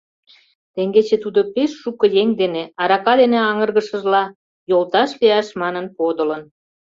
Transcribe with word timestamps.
Теҥгече 0.73 1.17
тудо 1.23 1.39
пеш 1.53 1.71
шуко 1.81 2.05
еҥ 2.21 2.29
дене, 2.41 2.63
арака 2.81 3.13
дене 3.21 3.39
аҥыргышыжла, 3.49 4.23
йолташ 4.69 5.09
лияш 5.19 5.47
манын 5.61 5.85
подылын. 5.95 6.41